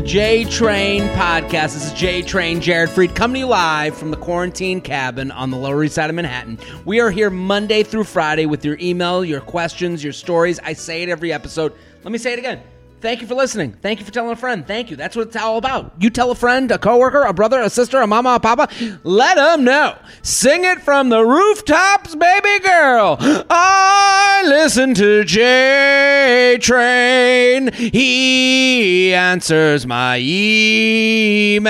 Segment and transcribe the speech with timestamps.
[0.00, 1.74] The J Train podcast.
[1.74, 5.50] This is J Train Jared Freid coming to you live from the quarantine cabin on
[5.50, 6.58] the Lower East Side of Manhattan.
[6.86, 10.58] We are here Monday through Friday with your email, your questions, your stories.
[10.60, 11.74] I say it every episode.
[12.02, 12.62] Let me say it again.
[13.00, 13.72] Thank you for listening.
[13.72, 14.66] Thank you for telling a friend.
[14.66, 14.96] Thank you.
[14.96, 15.94] That's what it's all about.
[15.98, 18.68] You tell a friend, a coworker, a brother, a sister, a mama, a papa.
[19.04, 19.96] Let them know.
[20.22, 23.16] Sing it from the rooftops, baby girl.
[23.48, 27.72] I listen to J Train.
[27.72, 31.68] He answers my emails.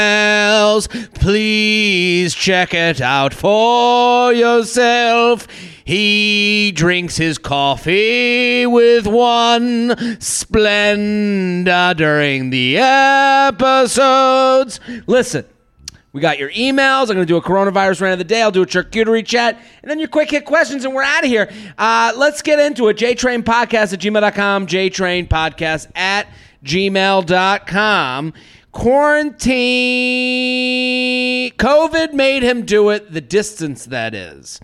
[1.15, 5.47] Please check it out for yourself.
[5.91, 9.89] He drinks his coffee with one
[10.21, 13.99] Splenda during the episodes.
[15.09, 15.45] Listen,
[16.13, 17.09] we got your emails.
[17.09, 18.41] I'm going to do a coronavirus rant of the day.
[18.41, 21.29] I'll do a charcuterie chat, and then your quick hit questions, and we're out of
[21.29, 21.51] here.
[21.77, 22.97] Uh, let's get into it.
[22.97, 26.29] JTrainPodcast at gmail.com, JTrainPodcast at
[26.63, 28.33] gmail.com.
[28.71, 29.51] Quarantine.
[31.51, 34.61] COVID made him do it, the distance that is.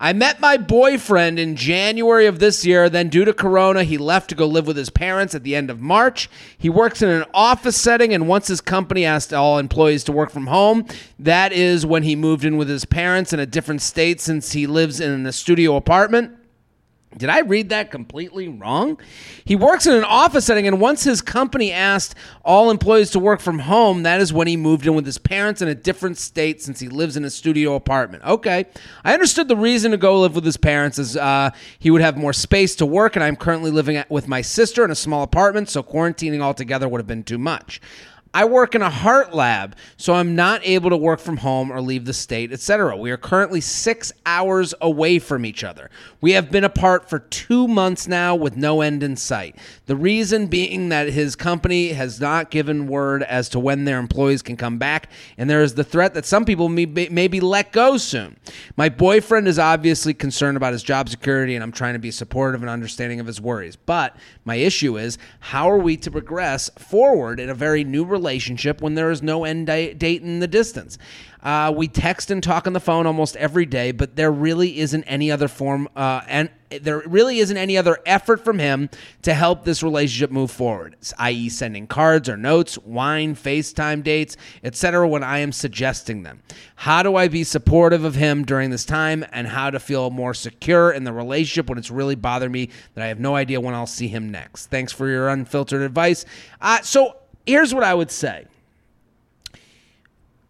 [0.00, 2.88] I met my boyfriend in January of this year.
[2.88, 5.70] Then, due to Corona, he left to go live with his parents at the end
[5.70, 6.30] of March.
[6.56, 10.30] He works in an office setting, and once his company asked all employees to work
[10.30, 10.86] from home,
[11.18, 14.68] that is when he moved in with his parents in a different state since he
[14.68, 16.37] lives in a studio apartment.
[17.16, 19.00] Did I read that completely wrong?
[19.44, 22.14] He works in an office setting, and once his company asked
[22.44, 25.62] all employees to work from home, that is when he moved in with his parents
[25.62, 28.24] in a different state since he lives in a studio apartment.
[28.24, 28.66] Okay.
[29.04, 32.16] I understood the reason to go live with his parents is uh, he would have
[32.16, 35.70] more space to work, and I'm currently living with my sister in a small apartment,
[35.70, 37.80] so quarantining altogether would have been too much.
[38.38, 41.80] I work in a heart lab, so I'm not able to work from home or
[41.80, 42.96] leave the state, etc.
[42.96, 45.90] We are currently six hours away from each other.
[46.20, 49.56] We have been apart for two months now with no end in sight.
[49.86, 54.42] The reason being that his company has not given word as to when their employees
[54.42, 57.40] can come back, and there is the threat that some people may be, may be
[57.40, 58.36] let go soon.
[58.76, 62.60] My boyfriend is obviously concerned about his job security, and I'm trying to be supportive
[62.60, 63.74] and understanding of his worries.
[63.74, 68.27] But my issue is how are we to progress forward in a very new relationship?
[68.28, 70.98] Relationship when there is no end date in the distance.
[71.42, 75.04] Uh, we text and talk on the phone almost every day, but there really isn't
[75.04, 76.50] any other form, uh, and
[76.82, 78.90] there really isn't any other effort from him
[79.22, 85.08] to help this relationship move forward, i.e., sending cards or notes, wine, FaceTime dates, etc.
[85.08, 86.42] When I am suggesting them,
[86.74, 90.34] how do I be supportive of him during this time, and how to feel more
[90.34, 93.74] secure in the relationship when it's really bothering me that I have no idea when
[93.74, 94.66] I'll see him next?
[94.66, 96.24] Thanks for your unfiltered advice.
[96.60, 97.14] Uh, so
[97.48, 98.46] here's what I would say.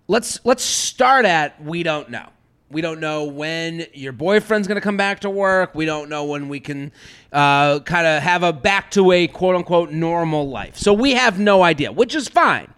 [0.08, 2.28] Let's let's start at we don't know.
[2.70, 5.74] We don't know when your boyfriend's going to come back to work.
[5.74, 6.92] We don't know when we can
[7.32, 10.76] uh, kind of have a back to a quote unquote normal life.
[10.76, 12.72] So we have no idea, which is fine.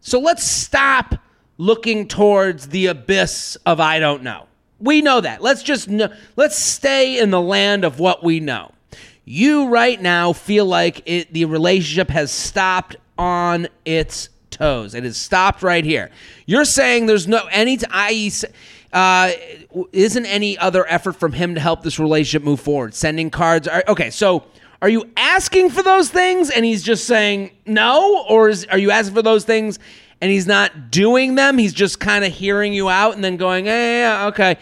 [0.00, 1.14] So let's stop
[1.58, 4.46] looking towards the abyss of I don't know.
[4.80, 5.42] We know that.
[5.42, 8.72] Let's just know, let's stay in the land of what we know.
[9.24, 14.94] You right now feel like it, the relationship has stopped on its toes.
[14.94, 16.10] It has stopped right here.
[16.46, 18.32] You're saying there's no any, i.e.,
[18.94, 19.32] uh,
[19.92, 22.94] isn't any other effort from him to help this relationship move forward?
[22.94, 23.68] Sending cards.
[23.68, 24.44] Are, Okay, so
[24.80, 28.90] are you asking for those things and he's just saying no, or is, are you
[28.90, 29.78] asking for those things
[30.22, 31.58] and he's not doing them?
[31.58, 34.56] He's just kind of hearing you out and then going, yeah, okay.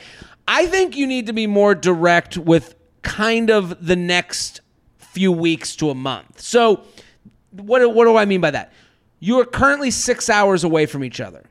[0.49, 4.63] I think you need to be more direct with kind of the next
[4.99, 6.41] few weeks to a month.
[6.41, 6.83] So
[7.53, 8.73] what, what do I mean by that?
[9.21, 11.45] You are currently six hours away from each other.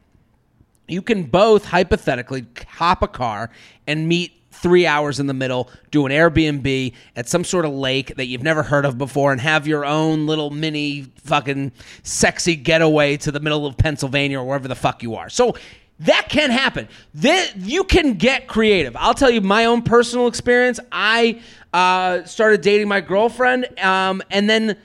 [0.87, 3.49] You can both hypothetically hop a car
[3.87, 8.15] and meet three hours in the middle, do an Airbnb at some sort of lake
[8.15, 11.71] that you've never heard of before, and have your own little mini fucking
[12.03, 15.29] sexy getaway to the middle of Pennsylvania or wherever the fuck you are.
[15.29, 15.55] So
[15.99, 16.87] that can happen.
[17.13, 18.95] This, you can get creative.
[18.95, 20.79] I'll tell you my own personal experience.
[20.91, 21.41] I
[21.73, 24.77] uh, started dating my girlfriend, um, and then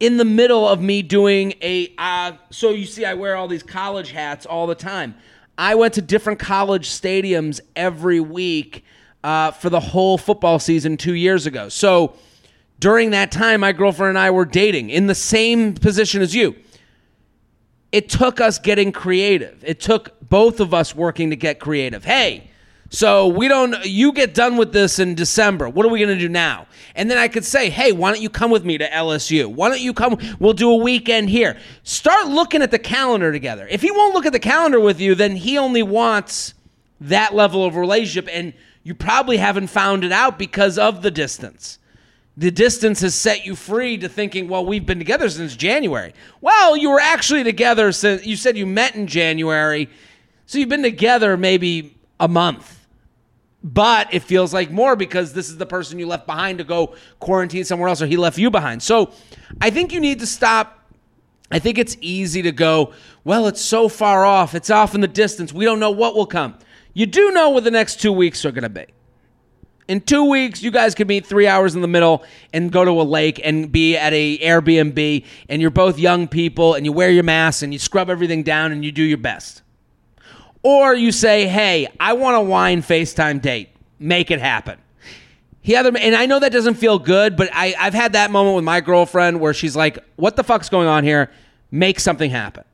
[0.00, 3.62] in the middle of me doing a uh, so you see i wear all these
[3.62, 5.14] college hats all the time.
[5.58, 8.82] I went to different college stadiums every week
[9.22, 11.68] uh, for the whole football season two years ago.
[11.68, 12.14] So
[12.78, 16.56] during that time my girlfriend and i were dating in the same position as you.
[17.92, 19.62] It took us getting creative.
[19.66, 22.04] It took both of us working to get creative.
[22.04, 22.49] Hey
[22.90, 23.84] so we don't.
[23.86, 25.68] You get done with this in December.
[25.68, 26.66] What are we going to do now?
[26.96, 29.46] And then I could say, hey, why don't you come with me to LSU?
[29.46, 30.18] Why don't you come?
[30.40, 31.56] We'll do a weekend here.
[31.84, 33.66] Start looking at the calendar together.
[33.70, 36.54] If he won't look at the calendar with you, then he only wants
[37.00, 38.52] that level of relationship, and
[38.82, 41.78] you probably haven't found it out because of the distance.
[42.40, 46.14] the distance has set you free to thinking, well, we've been together since January.
[46.40, 49.90] Well, you were actually together since you said you met in January.
[50.46, 52.79] So you've been together maybe a month.
[53.62, 56.94] But it feels like more because this is the person you left behind to go
[57.18, 58.82] quarantine somewhere else or he left you behind.
[58.82, 59.12] So
[59.60, 60.78] I think you need to stop.
[61.50, 64.54] I think it's easy to go, well, it's so far off.
[64.54, 65.52] It's off in the distance.
[65.52, 66.56] We don't know what will come.
[66.94, 68.86] You do know what the next two weeks are going to be.
[69.88, 72.92] In two weeks, you guys could meet three hours in the middle and go to
[72.92, 77.10] a lake and be at a Airbnb, and you're both young people, and you wear
[77.10, 79.62] your masks and you scrub everything down and you do your best.
[80.62, 83.70] Or you say, "Hey, I want a wine FaceTime date.
[83.98, 84.78] Make it happen."
[85.62, 88.56] He either, and I know that doesn't feel good, but I, I've had that moment
[88.56, 91.30] with my girlfriend where she's like, "What the fuck's going on here?
[91.70, 92.64] Make something happen."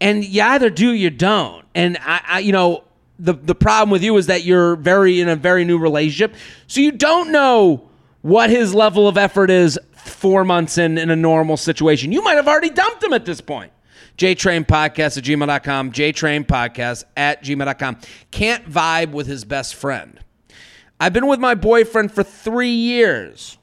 [0.00, 1.64] And you either do, or you don't.
[1.74, 2.84] And I, I you know,
[3.18, 6.34] the the problem with you is that you're very in a very new relationship,
[6.66, 7.88] so you don't know
[8.22, 12.12] what his level of effort is four months in in a normal situation.
[12.12, 13.72] You might have already dumped him at this point.
[14.18, 17.98] JTrain Podcast at gmail.com, JTrain Podcast at gmail.com.
[18.30, 20.20] Can't vibe with his best friend.
[21.00, 23.58] I've been with my boyfriend for three years.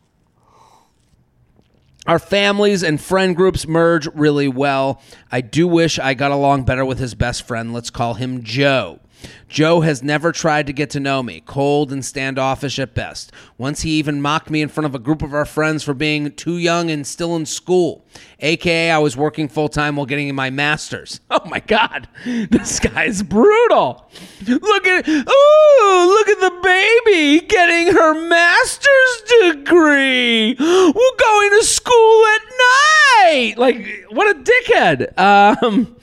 [2.07, 5.01] Our families and friend groups merge really well.
[5.31, 7.71] I do wish I got along better with his best friend.
[7.71, 8.99] Let's call him Joe.
[9.47, 13.31] Joe has never tried to get to know me, cold and standoffish at best.
[13.57, 16.31] Once he even mocked me in front of a group of our friends for being
[16.33, 18.05] too young and still in school.
[18.39, 21.19] AKA, I was working full time while getting my master's.
[21.31, 24.09] Oh my God, this guy's brutal.
[24.45, 30.55] Look at, oh, look at the baby getting her master's degree.
[30.59, 32.41] We're going to school at
[33.23, 33.53] night.
[33.57, 35.17] Like, what a dickhead.
[35.17, 35.95] Um,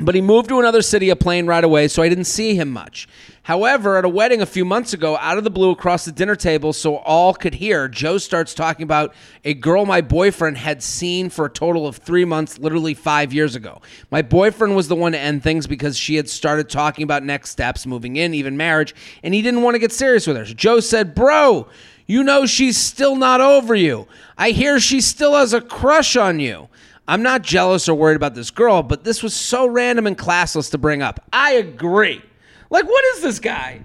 [0.00, 2.70] but he moved to another city a plane right away, so I didn't see him
[2.70, 3.06] much.
[3.42, 6.36] However, at a wedding a few months ago, out of the blue across the dinner
[6.36, 11.28] table so all could hear, Joe starts talking about a girl my boyfriend had seen
[11.28, 13.82] for a total of three months, literally five years ago.
[14.10, 17.50] My boyfriend was the one to end things because she had started talking about next
[17.50, 20.46] steps, moving in, even marriage, and he didn't want to get serious with her.
[20.46, 21.68] So Joe said, Bro,
[22.06, 24.06] you know she's still not over you.
[24.38, 26.68] I hear she still has a crush on you.
[27.12, 30.70] I'm not jealous or worried about this girl, but this was so random and classless
[30.70, 31.20] to bring up.
[31.30, 32.22] I agree.
[32.70, 33.82] Like, what is this guy?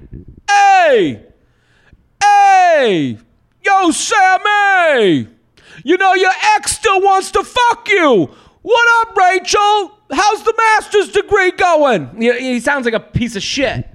[0.50, 1.25] Hey!
[2.24, 3.18] Hey!
[3.65, 5.27] Yo, Sammy!
[5.83, 8.29] You know, your ex still wants to fuck you!
[8.62, 10.00] What up, Rachel?
[10.09, 12.21] How's the master's degree going?
[12.21, 13.89] He sounds like a piece of shit.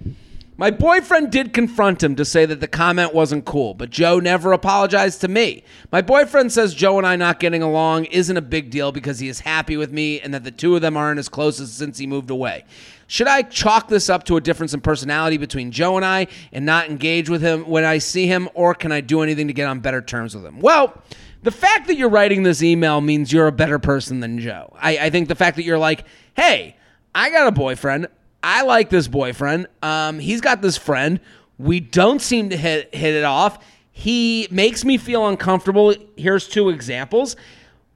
[0.62, 4.52] My boyfriend did confront him to say that the comment wasn't cool, but Joe never
[4.52, 5.64] apologized to me.
[5.90, 9.26] My boyfriend says Joe and I not getting along isn't a big deal because he
[9.26, 11.98] is happy with me and that the two of them aren't as close as since
[11.98, 12.64] he moved away.
[13.08, 16.64] Should I chalk this up to a difference in personality between Joe and I and
[16.64, 19.66] not engage with him when I see him, or can I do anything to get
[19.66, 20.60] on better terms with him?
[20.60, 20.96] Well,
[21.42, 24.72] the fact that you're writing this email means you're a better person than Joe.
[24.80, 26.04] I, I think the fact that you're like,
[26.36, 26.76] hey,
[27.16, 28.06] I got a boyfriend.
[28.42, 29.66] I like this boyfriend.
[29.82, 31.20] Um, he's got this friend.
[31.58, 33.64] We don't seem to hit hit it off.
[33.92, 35.94] He makes me feel uncomfortable.
[36.16, 37.36] Here's two examples.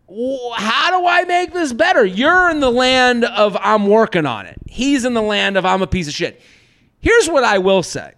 [0.09, 2.05] How do I make this better?
[2.05, 4.57] You're in the land of I'm working on it.
[4.67, 6.41] He's in the land of I'm a piece of shit.
[7.01, 8.13] Here's what I will say.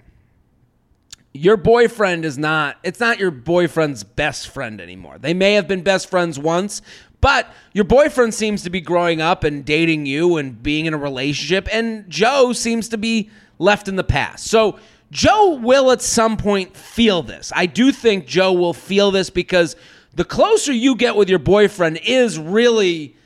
[1.33, 5.19] Your boyfriend is not, it's not your boyfriend's best friend anymore.
[5.19, 6.83] They may have been best friends once,
[7.21, 10.99] but your boyfriend seems to be growing up and dating you and being in a
[10.99, 14.47] relationship, and Joe seems to be left in the past.
[14.47, 14.79] So
[15.11, 17.53] Joe will at some point feel this.
[17.55, 19.75] I do think Joe will feel this because
[20.15, 23.17] the closer you get with your boyfriend is really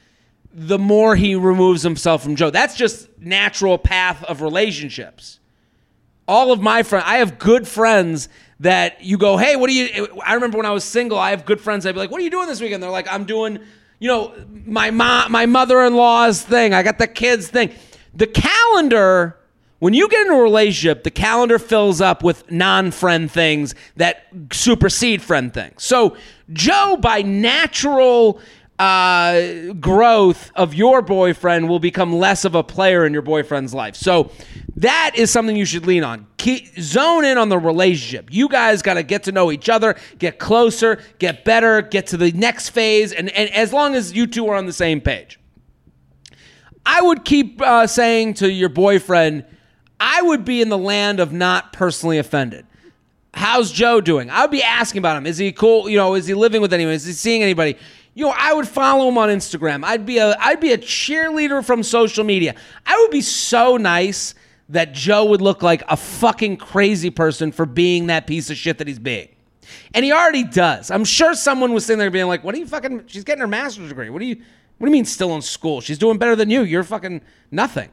[0.54, 2.50] the more he removes himself from Joe.
[2.50, 5.40] That's just natural path of relationships.
[6.28, 8.28] All of my friends, I have good friends
[8.61, 10.20] that you go, hey, what do you?
[10.25, 11.84] I remember when I was single, I have good friends.
[11.84, 12.82] I'd be like, what are you doing this weekend?
[12.82, 13.58] They're like, I'm doing
[14.02, 14.35] you know,
[14.66, 16.75] my mom, my mother-in-law's thing.
[16.75, 17.73] I got the kids thing.
[18.12, 19.38] The calendar,
[19.78, 25.23] when you get in a relationship, the calendar fills up with non-friend things that supersede
[25.23, 25.85] friend things.
[25.85, 26.16] So
[26.52, 28.40] Joe, by natural
[28.82, 33.94] uh, growth of your boyfriend, will become less of a player in your boyfriend's life.
[33.94, 34.32] So
[34.74, 36.26] that is something you should lean on.
[36.36, 38.28] Keep, zone in on the relationship.
[38.32, 42.16] You guys got to get to know each other, get closer, get better, get to
[42.16, 45.38] the next phase, and, and as long as you two are on the same page.
[46.84, 49.44] I would keep uh, saying to your boyfriend,
[50.00, 52.66] I would be in the land of not personally offended.
[53.32, 54.28] How's Joe doing?
[54.28, 55.26] I would be asking about him.
[55.26, 55.88] Is he cool?
[55.88, 56.94] You know, is he living with anyone?
[56.94, 57.76] Is he seeing anybody?
[58.14, 59.85] You know, I would follow him on Instagram.
[59.85, 62.54] I'd be a I'd be a cheerleader from social media.
[62.85, 64.35] I would be so nice
[64.69, 68.78] that Joe would look like a fucking crazy person for being that piece of shit
[68.78, 69.28] that he's being.
[69.95, 70.90] And he already does.
[70.90, 73.04] I'm sure someone was sitting there being like, "What are you fucking?
[73.07, 74.11] She's getting her master's degree.
[74.11, 74.37] What do you?
[74.78, 75.81] What do you mean still in school?
[75.81, 76.62] She's doing better than you.
[76.62, 77.88] You're fucking nothing.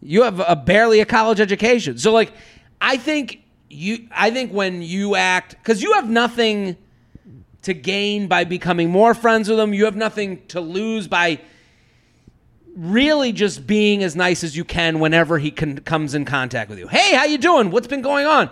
[0.00, 1.98] You have a barely a college education.
[1.98, 2.32] So like,
[2.80, 4.08] I think you.
[4.10, 6.76] I think when you act because you have nothing
[7.62, 9.74] to gain by becoming more friends with him.
[9.74, 11.40] You have nothing to lose by
[12.74, 16.78] really just being as nice as you can whenever he can, comes in contact with
[16.78, 16.88] you.
[16.88, 17.70] Hey, how you doing?
[17.70, 18.50] What's been going on?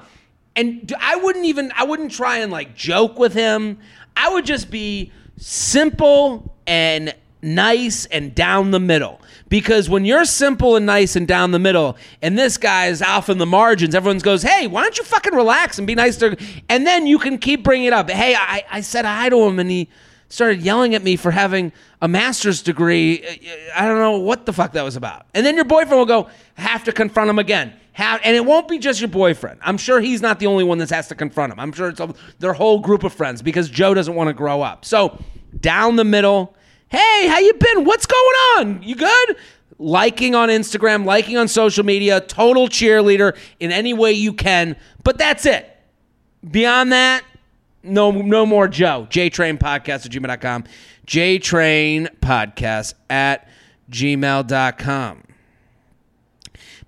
[0.57, 3.79] And I wouldn't even I wouldn't try and like joke with him.
[4.17, 9.21] I would just be simple and nice and down the middle.
[9.49, 13.29] Because when you're simple and nice and down the middle, and this guy is off
[13.29, 16.37] in the margins, everyone goes, "Hey, why don't you fucking relax and be nice to?"
[16.69, 18.11] And then you can keep bringing it up.
[18.11, 19.89] Hey, I, I said hi to him, and he
[20.29, 23.25] started yelling at me for having a master's degree.
[23.25, 25.27] Uh, uh, I don't know what the fuck that was about.
[25.35, 27.73] And then your boyfriend will go, have to confront him again.
[27.93, 29.59] Have, and it won't be just your boyfriend.
[29.63, 31.59] I'm sure he's not the only one that has to confront him.
[31.59, 34.63] I'm sure it's a, their whole group of friends because Joe doesn't want to grow
[34.63, 34.85] up.
[34.85, 35.19] So
[35.61, 36.55] down the middle,
[36.89, 37.85] hey, how you been?
[37.85, 38.83] What's going on?
[38.83, 39.37] You good?
[39.79, 44.77] Liking on Instagram, liking on social media, total cheerleader in any way you can.
[45.05, 45.71] But that's it.
[46.49, 47.25] Beyond that,
[47.83, 49.07] no no more Joe.
[49.11, 50.65] JTrain Podcast at gmail.com.
[51.07, 53.49] JTrain Podcast at
[53.91, 55.23] gmail.com.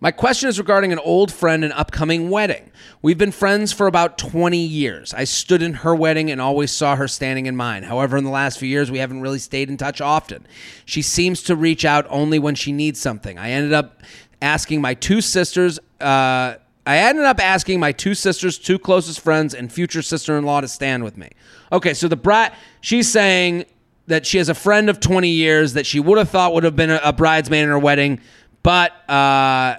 [0.03, 2.71] My question is regarding an old friend and upcoming wedding.
[3.03, 5.13] We've been friends for about 20 years.
[5.13, 7.83] I stood in her wedding and always saw her standing in mine.
[7.83, 10.47] However, in the last few years, we haven't really stayed in touch often.
[10.87, 13.37] She seems to reach out only when she needs something.
[13.37, 14.01] I ended up
[14.41, 16.55] asking my two sisters, uh,
[16.87, 20.63] I ended up asking my two sisters, two closest friends, and future sister in law
[20.63, 21.29] to stand with me.
[21.73, 23.67] Okay, so the brat, she's saying
[24.07, 26.75] that she has a friend of 20 years that she would have thought would have
[26.75, 28.19] been a, a bridesmaid in her wedding,
[28.63, 29.77] but uh,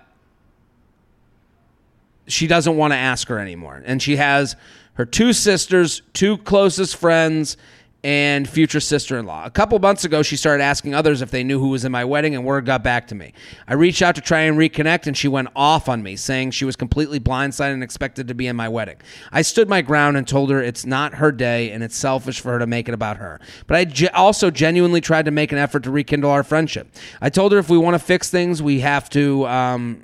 [2.28, 3.82] she doesn't want to ask her anymore.
[3.86, 4.56] And she has
[4.94, 7.58] her two sisters, two closest friends,
[8.04, 9.46] and future sister in law.
[9.46, 12.04] A couple months ago, she started asking others if they knew who was in my
[12.04, 13.34] wedding, and word got back to me.
[13.68, 16.66] I reached out to try and reconnect, and she went off on me, saying she
[16.66, 18.98] was completely blindsided and expected to be in my wedding.
[19.32, 22.54] I stood my ground and told her it's not her day and it's selfish for
[22.54, 23.40] her to make it about her.
[23.68, 26.88] But I ge- also genuinely tried to make an effort to rekindle our friendship.
[27.22, 29.48] I told her if we want to fix things, we have to.
[29.48, 30.04] Um,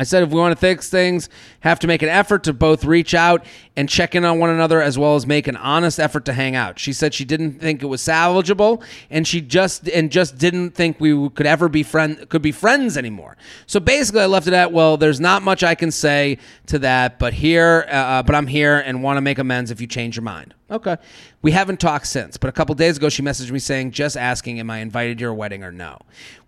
[0.00, 1.28] I said if we want to fix things,
[1.60, 3.44] have to make an effort to both reach out
[3.76, 6.56] and check in on one another as well as make an honest effort to hang
[6.56, 6.78] out.
[6.78, 11.00] She said she didn't think it was salvageable and she just and just didn't think
[11.00, 13.36] we could ever be friend could be friends anymore.
[13.66, 16.38] So basically I left it at well, there's not much I can say
[16.68, 19.82] to that, but here uh, uh but I'm here and want to make amends if
[19.82, 20.54] you change your mind.
[20.70, 20.96] Okay.
[21.42, 24.60] We haven't talked since, but a couple days ago she messaged me saying, just asking,
[24.60, 25.98] am I invited to your wedding or no?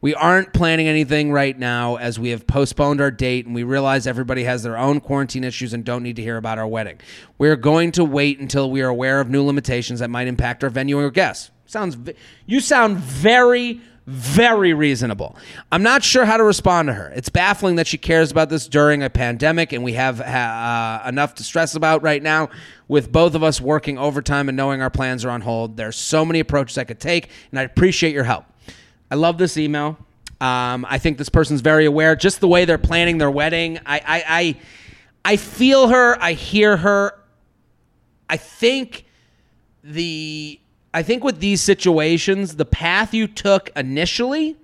[0.03, 4.07] We aren't planning anything right now as we have postponed our date and we realize
[4.07, 7.01] everybody has their own quarantine issues and don't need to hear about our wedding.
[7.39, 10.69] We're going to wait until we are aware of new limitations that might impact our
[10.69, 11.51] venue or guests.
[11.65, 11.97] Sounds,
[12.45, 15.37] you sound very, very reasonable.
[15.71, 17.13] I'm not sure how to respond to her.
[17.15, 21.37] It's baffling that she cares about this during a pandemic, and we have uh, enough
[21.37, 22.51] to stress about right now
[22.89, 25.77] with both of us working overtime and knowing our plans are on hold.
[25.77, 28.45] There's so many approaches I could take, and I appreciate your help.
[29.11, 29.99] I love this email.
[30.41, 32.17] Um, I think this person's very aware.
[32.17, 34.57] Just the way they're planning their wedding, I, I, I,
[35.25, 36.21] I feel her.
[36.21, 37.19] I hear her.
[38.29, 39.05] I think
[39.85, 40.59] the
[40.95, 44.57] I think with these situations, the path you took initially,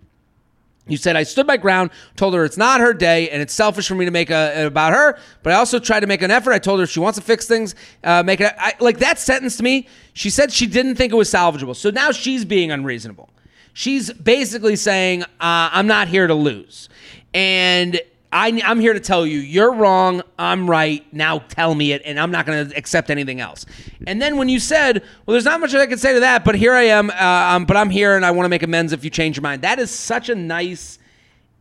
[0.86, 3.88] you said I stood my ground, told her it's not her day, and it's selfish
[3.88, 5.18] for me to make about her.
[5.42, 6.52] But I also tried to make an effort.
[6.52, 8.54] I told her if she wants to fix things, uh, make it.
[8.58, 11.76] I, like that sentence to me, she said she didn't think it was salvageable.
[11.76, 13.28] So now she's being unreasonable.
[13.74, 16.88] She's basically saying uh, I'm not here to lose,
[17.32, 20.22] and I, am here to tell you, you're wrong.
[20.38, 21.04] I'm right.
[21.14, 23.64] Now tell me it, and I'm not going to accept anything else.
[24.06, 26.54] And then when you said, well, there's not much I can say to that, but
[26.54, 29.02] here I am, uh, um, but I'm here and I want to make amends if
[29.02, 29.62] you change your mind.
[29.62, 30.98] That is such a nice,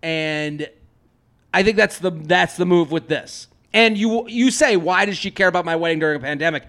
[0.03, 0.69] and
[1.53, 3.47] I think that's the that's the move with this.
[3.73, 6.67] And you you say, why does she care about my wedding during a pandemic?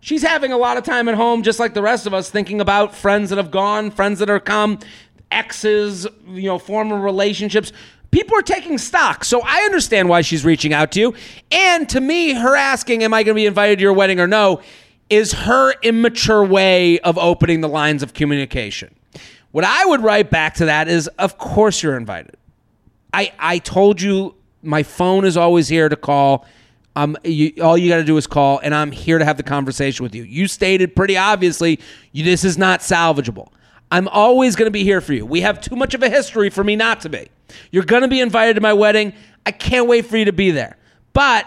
[0.00, 2.60] She's having a lot of time at home, just like the rest of us, thinking
[2.60, 4.78] about friends that have gone, friends that are come,
[5.30, 7.72] exes, you know, former relationships
[8.12, 9.24] people are taking stock.
[9.24, 11.14] So I understand why she's reaching out to you.
[11.50, 14.28] And to me, her asking, Am I going to be invited to your wedding or
[14.28, 14.60] no,
[15.10, 18.94] is her immature way of opening the lines of communication.
[19.50, 22.36] What I would write back to that is, Of course you're invited.
[23.12, 26.46] I, I told you my phone is always here to call.
[26.94, 29.42] Um, you, all you got to do is call, and I'm here to have the
[29.42, 30.24] conversation with you.
[30.24, 31.80] You stated pretty obviously
[32.12, 33.48] you, this is not salvageable.
[33.90, 35.26] I'm always going to be here for you.
[35.26, 37.28] We have too much of a history for me not to be.
[37.70, 39.12] You're going to be invited to my wedding.
[39.44, 40.76] I can't wait for you to be there.
[41.12, 41.46] But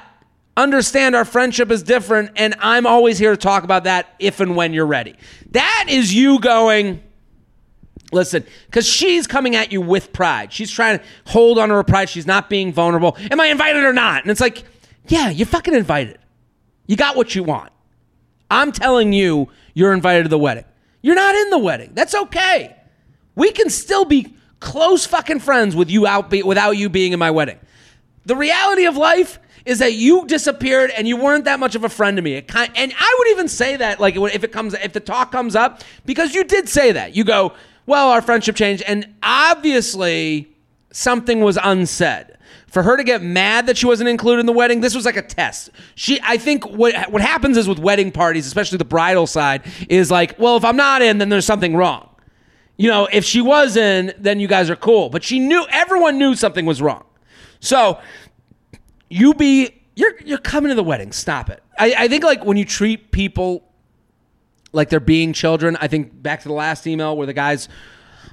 [0.57, 4.55] Understand our friendship is different, and I'm always here to talk about that if and
[4.55, 5.15] when you're ready.
[5.51, 7.03] That is you going,
[8.13, 10.53] listen, because she's coming at you with pride.
[10.53, 12.07] She's trying to hold on to her pride.
[12.07, 13.17] She's not being vulnerable.
[13.29, 14.21] Am I invited or not?
[14.21, 14.63] And it's like,
[15.07, 16.19] yeah, you're fucking invited.
[16.87, 17.73] You got what you want.
[18.49, 20.65] I'm telling you, you're invited to the wedding.
[21.01, 21.91] You're not in the wedding.
[21.95, 22.77] That's okay.
[23.35, 27.19] We can still be close fucking friends with you out be, without you being in
[27.19, 27.59] my wedding.
[28.25, 31.89] The reality of life is that you disappeared and you weren't that much of a
[31.89, 32.41] friend to me.
[32.41, 35.55] Kind, and I would even say that like if it comes if the talk comes
[35.55, 37.15] up because you did say that.
[37.15, 37.53] You go,
[37.85, 40.49] "Well, our friendship changed." And obviously
[40.91, 42.27] something was unsaid.
[42.67, 45.17] For her to get mad that she wasn't included in the wedding, this was like
[45.17, 45.71] a test.
[45.95, 50.11] She I think what what happens is with wedding parties, especially the bridal side, is
[50.11, 52.09] like, "Well, if I'm not in, then there's something wrong."
[52.77, 55.09] You know, if she wasn't, then you guys are cool.
[55.09, 57.03] But she knew everyone knew something was wrong.
[57.59, 57.99] So
[59.09, 61.11] you be you're you're coming to the wedding.
[61.11, 61.63] Stop it.
[61.77, 63.63] I, I think like when you treat people
[64.75, 65.77] like they're being children.
[65.79, 67.67] I think back to the last email where the guys,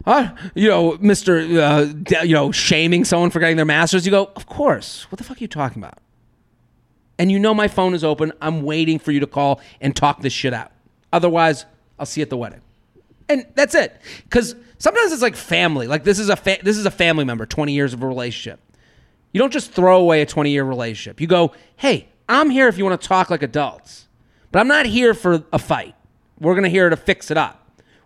[0.05, 1.93] uh, you know, Mister, uh,
[2.25, 4.05] you know, shaming someone for getting their masters.
[4.05, 5.07] You go, of course.
[5.11, 5.99] What the fuck are you talking about?
[7.19, 8.33] And you know my phone is open.
[8.41, 10.73] I'm waiting for you to call and talk this shit out.
[11.13, 11.65] Otherwise,
[11.99, 12.61] I'll see you at the wedding.
[13.29, 14.01] And that's it.
[14.25, 15.87] Because sometimes it's like family.
[15.87, 17.47] Like this is a fa- this is a family member.
[17.47, 18.61] Twenty years of a relationship.
[19.33, 21.21] You don't just throw away a 20 year relationship.
[21.21, 24.09] You go, hey, I'm here if you want to talk like adults,
[24.51, 25.95] but I'm not here for a fight.
[26.39, 27.59] We're to here to fix it up.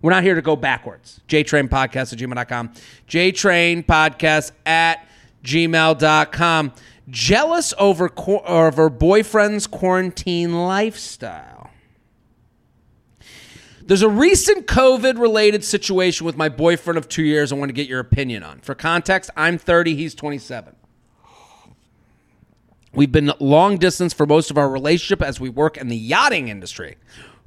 [0.03, 1.21] We're not here to go backwards.
[1.29, 2.75] JTrain Podcast at gmail.com.
[3.09, 5.07] JTrain Podcast at
[5.43, 6.73] gmail.com.
[7.09, 11.66] Jealous over, over boyfriend's quarantine lifestyle.
[13.87, 17.73] There's a recent COVID related situation with my boyfriend of two years I want to
[17.73, 18.59] get your opinion on.
[18.61, 20.75] For context, I'm 30, he's 27.
[22.93, 26.49] We've been long distance for most of our relationship as we work in the yachting
[26.49, 26.97] industry.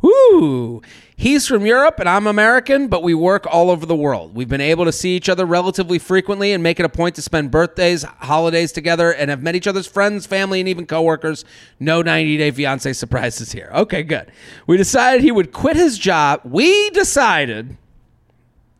[0.01, 0.81] Woo!
[1.15, 4.33] He's from Europe and I'm American, but we work all over the world.
[4.33, 7.21] We've been able to see each other relatively frequently and make it a point to
[7.21, 11.43] spend birthdays, holidays together, and have met each other's friends, family, and even coworkers.
[11.79, 13.69] No 90 Day Fiance surprises here.
[13.73, 14.31] Okay, good.
[14.65, 16.41] We decided he would quit his job.
[16.45, 17.77] We decided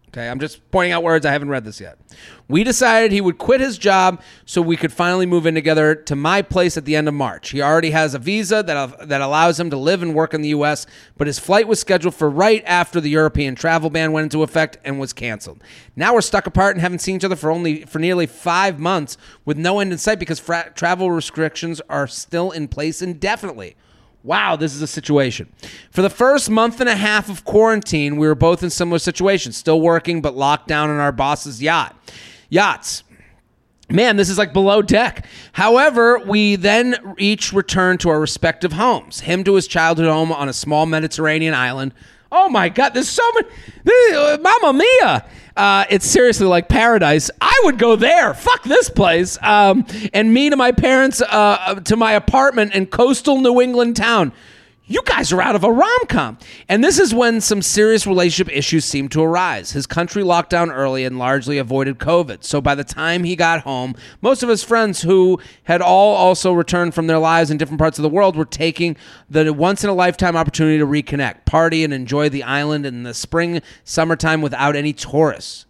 [0.10, 1.24] Okay, I'm just pointing out words.
[1.24, 2.00] I haven't read this yet.
[2.50, 6.16] We decided he would quit his job so we could finally move in together to
[6.16, 7.52] my place at the end of March.
[7.52, 10.50] He already has a visa that, that allows him to live and work in the
[10.50, 14.42] U.S., but his flight was scheduled for right after the European travel ban went into
[14.42, 15.64] effect and was canceled.
[15.96, 19.16] Now we're stuck apart and haven't seen each other for only for nearly five months
[19.46, 23.76] with no end in sight because fra- travel restrictions are still in place indefinitely.
[24.24, 25.54] Wow, this is a situation.
[25.92, 29.56] For the first month and a half of quarantine, we were both in similar situations,
[29.56, 31.96] still working but locked down on our boss's yacht.
[32.50, 33.04] Yachts.
[33.92, 35.26] Man, this is like below deck.
[35.52, 39.22] However, we then each returned to our respective homes.
[39.22, 41.94] Him to his childhood home on a small Mediterranean island.
[42.32, 43.48] Oh my God, there's so many.
[44.16, 45.26] Uh, Mamma mia.
[45.58, 47.32] Uh, it's seriously like paradise.
[47.42, 48.36] I would go there.
[48.36, 49.38] Fuck this place.
[49.42, 54.32] Um, and me to my parents uh, to my apartment in coastal New England town
[54.90, 56.38] you guys are out of a rom com.
[56.68, 59.72] And this is when some serious relationship issues seemed to arise.
[59.72, 62.44] His country locked down early and largely avoided COVID.
[62.44, 66.52] So by the time he got home, most of his friends who had all also
[66.52, 68.98] returned from their lives in different parts of the world were taking
[69.30, 73.14] the once in a lifetime opportunity to reconnect, party, and enjoy the island in the
[73.14, 75.68] spring, summertime without any tourists.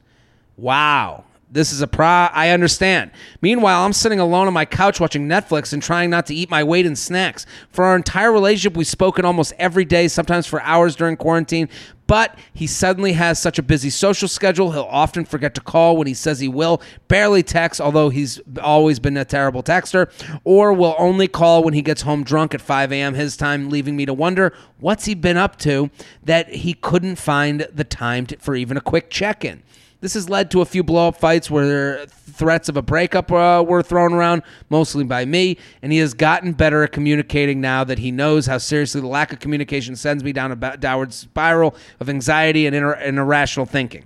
[0.55, 1.25] Wow.
[1.51, 2.05] This is a pro.
[2.05, 3.09] I understand.
[3.41, 6.63] Meanwhile, I'm sitting alone on my couch watching Netflix and trying not to eat my
[6.63, 7.47] weight in snacks.
[7.71, 11.67] For our entire relationship, we've spoken almost every day, sometimes for hours during quarantine.
[12.05, 16.07] But he suddenly has such a busy social schedule, he'll often forget to call when
[16.07, 20.11] he says he will, barely text, although he's always been a terrible texter,
[20.43, 23.13] or will only call when he gets home drunk at 5 a.m.
[23.13, 25.91] his time, leaving me to wonder what's he been up to
[26.23, 29.61] that he couldn't find the time to, for even a quick check in.
[30.01, 33.63] This has led to a few blow up fights where threats of a breakup uh,
[33.67, 37.99] were thrown around, mostly by me, and he has gotten better at communicating now that
[37.99, 42.09] he knows how seriously the lack of communication sends me down a downward spiral of
[42.09, 44.05] anxiety and, inter- and irrational thinking.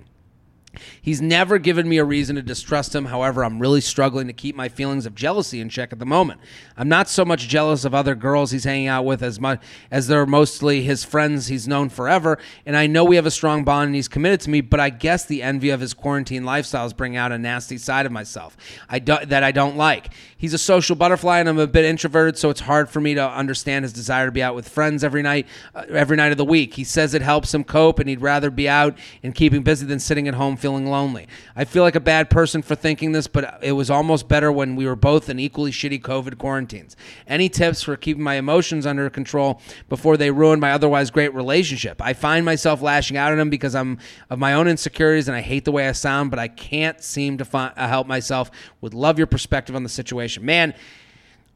[1.04, 3.04] He's never given me a reason to distrust him.
[3.04, 6.40] However, I'm really struggling to keep my feelings of jealousy in check at the moment.
[6.78, 10.06] I'm not so much jealous of other girls he's hanging out with as much as
[10.06, 13.88] they're mostly his friends he's known forever, and I know we have a strong bond
[13.88, 17.16] and he's committed to me, but I guess the envy of his quarantine lifestyles bring
[17.18, 18.56] out a nasty side of myself
[18.88, 20.10] I do, that I don't like.
[20.38, 23.28] He's a social butterfly and I'm a bit introverted, so it's hard for me to
[23.28, 26.44] understand his desire to be out with friends every night uh, every night of the
[26.46, 26.74] week.
[26.74, 30.00] He says it helps him cope and he'd rather be out and keeping busy than
[30.00, 31.26] sitting at home feeling lonely.
[31.56, 34.76] I feel like a bad person for thinking this, but it was almost better when
[34.76, 36.96] we were both in equally shitty COVID quarantines.
[37.26, 42.00] Any tips for keeping my emotions under control before they ruin my otherwise great relationship?
[42.00, 43.98] I find myself lashing out at him because I'm
[44.30, 47.38] of my own insecurities and I hate the way I sound, but I can't seem
[47.38, 48.50] to find, uh, help myself.
[48.80, 50.44] Would love your perspective on the situation.
[50.44, 50.74] Man,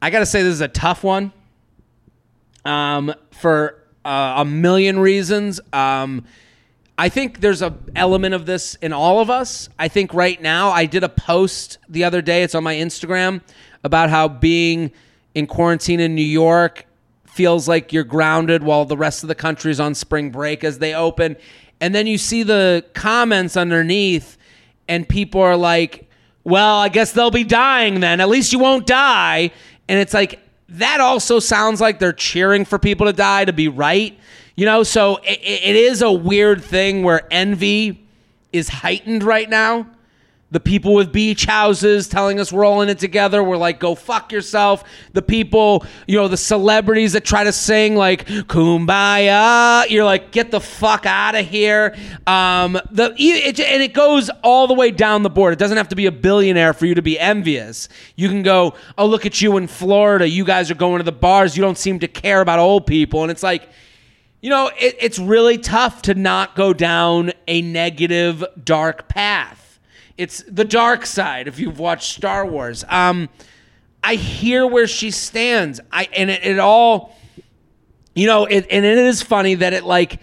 [0.01, 1.31] I got to say, this is a tough one
[2.65, 5.61] um, for uh, a million reasons.
[5.71, 6.25] Um,
[6.99, 9.69] I think there's a element of this in all of us.
[9.79, 12.43] I think right now I did a post the other day.
[12.43, 13.41] It's on my Instagram
[13.85, 14.91] about how being
[15.33, 16.85] in quarantine in New York
[17.23, 20.79] feels like you're grounded while the rest of the country is on spring break as
[20.79, 21.37] they open.
[21.79, 24.37] And then you see the comments underneath,
[24.89, 26.09] and people are like,
[26.43, 28.19] well, I guess they'll be dying then.
[28.19, 29.51] At least you won't die.
[29.87, 33.69] And it's like, that also sounds like they're cheering for people to die to be
[33.69, 34.19] right.
[34.59, 38.05] You know, so it, it is a weird thing where envy
[38.51, 39.87] is heightened right now.
[40.51, 43.41] The people with beach houses telling us we're all in it together.
[43.41, 44.83] We're like, go fuck yourself.
[45.13, 50.51] The people, you know, the celebrities that try to sing like "Kumbaya," you're like, get
[50.51, 51.95] the fuck out of here.
[52.27, 55.53] Um, the it, and it goes all the way down the board.
[55.53, 57.87] It doesn't have to be a billionaire for you to be envious.
[58.17, 60.27] You can go, oh look at you in Florida.
[60.27, 61.55] You guys are going to the bars.
[61.55, 63.69] You don't seem to care about old people, and it's like.
[64.41, 69.69] You know, it, it's really tough to not go down a negative, dark path
[70.19, 72.83] it's the dark side if you've watched Star Wars.
[72.89, 73.29] Um,
[74.03, 75.79] I hear where she stands.
[75.93, 77.15] I and it, it all,
[78.15, 80.19] you know, it, and it is funny that it like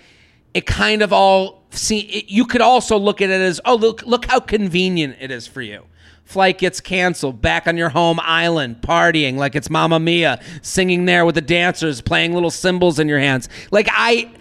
[0.53, 2.27] it kind of all see.
[2.29, 5.63] You could also look at it as oh look look how convenient it is for
[5.63, 5.87] you.
[6.27, 11.25] Flight gets canceled, back on your home island, partying like it's Mamma Mia, singing there
[11.25, 13.49] with the dancers, playing little cymbals in your hands.
[13.71, 14.33] Like I,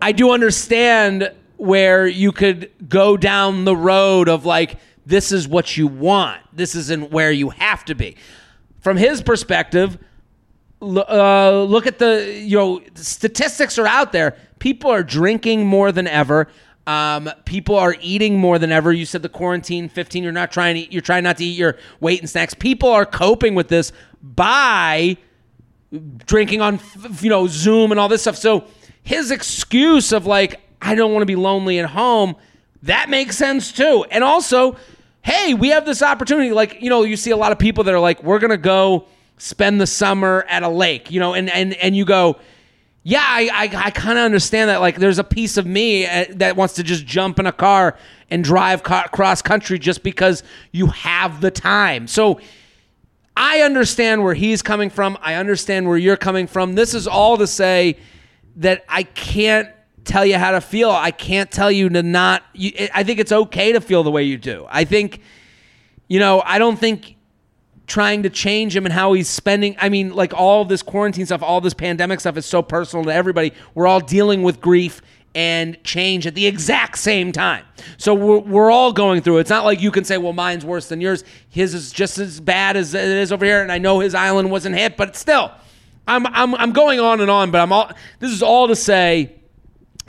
[0.00, 5.76] I do understand where you could go down the road of like this is what
[5.76, 6.40] you want.
[6.52, 8.16] This isn't where you have to be.
[8.78, 9.98] From his perspective,
[10.80, 14.36] uh, look at the you know statistics are out there.
[14.60, 16.46] People are drinking more than ever.
[16.86, 18.92] Um, people are eating more than ever.
[18.92, 20.22] You said the quarantine 15.
[20.22, 20.80] You're not trying to.
[20.82, 22.54] Eat, you're trying not to eat your weight and snacks.
[22.54, 23.92] People are coping with this
[24.22, 25.16] by
[26.26, 26.80] drinking on
[27.20, 28.36] you know Zoom and all this stuff.
[28.36, 28.66] So
[29.02, 32.36] his excuse of like I don't want to be lonely at home
[32.84, 34.04] that makes sense too.
[34.10, 34.76] And also
[35.24, 36.52] hey, we have this opportunity.
[36.52, 38.58] Like, you know, you see a lot of people that are like, we're going to
[38.58, 39.06] go
[39.38, 42.36] spend the summer at a lake, you know, and, and, and you go,
[43.06, 44.80] yeah, I, I, I kind of understand that.
[44.80, 47.98] Like, there's a piece of me uh, that wants to just jump in a car
[48.30, 52.08] and drive cross country just because you have the time.
[52.08, 52.40] So
[53.36, 55.18] I understand where he's coming from.
[55.20, 56.74] I understand where you're coming from.
[56.74, 57.98] This is all to say
[58.56, 59.68] that I can't
[60.04, 60.90] tell you how to feel.
[60.90, 62.42] I can't tell you to not.
[62.54, 64.66] You, I think it's okay to feel the way you do.
[64.70, 65.20] I think,
[66.08, 67.16] you know, I don't think
[67.86, 69.76] trying to change him and how he's spending.
[69.78, 73.12] I mean, like all this quarantine stuff, all this pandemic stuff is so personal to
[73.12, 73.52] everybody.
[73.74, 75.02] We're all dealing with grief
[75.34, 77.64] and change at the exact same time.
[77.96, 79.42] So we're, we're all going through it.
[79.42, 81.24] It's not like you can say, well, mine's worse than yours.
[81.50, 83.60] His is just as bad as it is over here.
[83.60, 85.50] And I know his island wasn't hit, but still,
[86.06, 89.34] I'm, I'm, I'm going on and on, but I'm all, this is all to say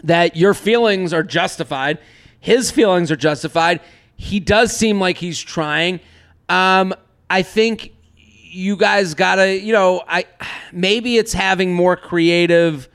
[0.04, 1.98] that your feelings are justified.
[2.40, 3.82] His feelings are justified.
[4.16, 6.00] He does seem like he's trying.
[6.48, 6.94] Um,
[7.30, 10.26] I think you guys gotta, you know, I
[10.72, 12.88] maybe it's having more creative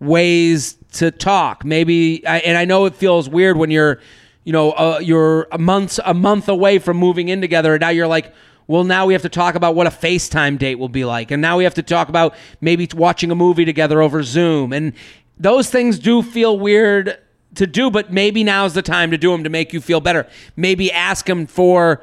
[0.00, 1.64] ways to talk.
[1.64, 4.00] Maybe, and I know it feels weird when you're,
[4.44, 7.90] you know, uh, you're a month a month away from moving in together, and now
[7.90, 8.32] you're like,
[8.66, 11.30] well, now we have to talk about what a FaceTime date will be like.
[11.30, 14.72] And now we have to talk about maybe watching a movie together over Zoom.
[14.72, 14.94] And
[15.36, 17.18] those things do feel weird
[17.56, 20.26] to do, but maybe now's the time to do them to make you feel better.
[20.56, 22.02] Maybe ask him for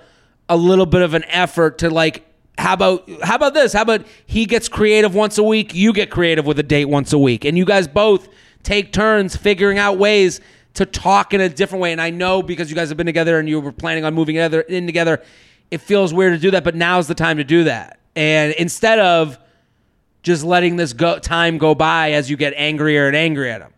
[0.52, 3.74] a little bit of an effort to like how about how about this?
[3.74, 7.14] How about he gets creative once a week, you get creative with a date once
[7.14, 8.28] a week, and you guys both
[8.62, 10.42] take turns figuring out ways
[10.76, 11.94] to talk in a different way.
[11.94, 14.36] And I know because you guys have been together and you were planning on moving
[14.36, 15.24] together in together,
[15.72, 18.00] it feels weird to do that, but now's the time to do that.
[18.16, 19.40] And instead of
[20.22, 23.74] just letting this go time go by as you get angrier and angrier at him.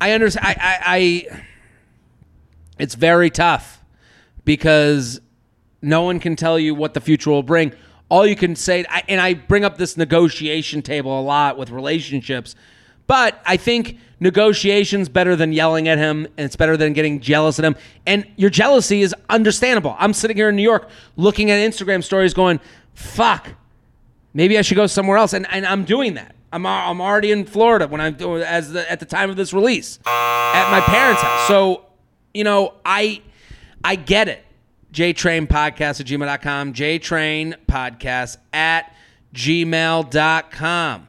[0.00, 0.46] I understand.
[0.46, 1.42] I, I, I
[2.78, 3.82] it's very tough
[4.44, 5.20] because
[5.82, 7.72] no one can tell you what the future will bring.
[8.08, 12.54] All you can say, and I bring up this negotiation table a lot with relationships,
[13.06, 17.58] but I think negotiation's better than yelling at him, and it's better than getting jealous
[17.58, 17.76] at him.
[18.06, 19.94] And your jealousy is understandable.
[19.98, 22.60] I'm sitting here in New York looking at Instagram stories going,
[22.94, 23.48] fuck,
[24.34, 26.34] Maybe I should go somewhere else, and, and I'm doing that.
[26.52, 29.98] I'm, I'm already in Florida when I'm as the, at the time of this release
[30.06, 31.48] at my parents' house.
[31.48, 31.86] So,
[32.32, 33.20] you know, I
[33.82, 34.44] I get it.
[34.92, 36.72] JTrainPodcast at gmail.com.
[36.72, 38.94] JTrainPodcast at
[39.34, 41.08] gmail.com.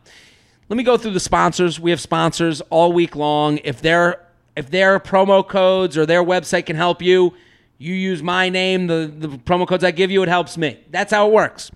[0.70, 1.80] Let me go through the sponsors.
[1.80, 3.60] We have sponsors all week long.
[3.64, 7.34] If their if their promo codes or their website can help you,
[7.78, 10.80] you use my name, the, the promo codes I give you, it helps me.
[10.92, 11.72] That's how it works.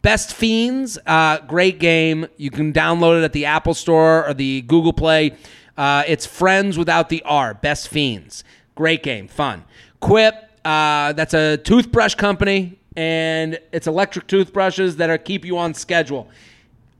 [0.00, 2.26] Best Fiends, uh, great game.
[2.36, 5.32] You can download it at the Apple Store or the Google Play.
[5.76, 7.52] Uh, it's Friends without the R.
[7.52, 8.44] Best Fiends.
[8.76, 9.64] Great game, fun.
[9.98, 10.34] Quip,
[10.64, 16.28] uh, that's a toothbrush company, and it's electric toothbrushes that are keep you on schedule.